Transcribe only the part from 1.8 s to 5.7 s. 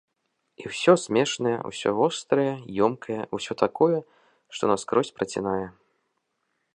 вострае, ёмкае, усё такое, што наскрозь працінае.